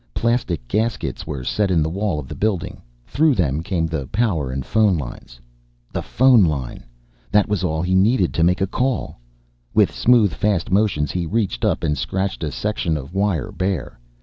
[0.15, 4.49] Plastic gaskets were set in the wall of the building, through them came the power
[4.49, 5.39] and phone lines.
[5.93, 6.83] The phone line!
[7.29, 9.19] That was all he needed to make a call.
[9.75, 13.99] With smooth, fast motions he reached up and scratched a section of wire bare.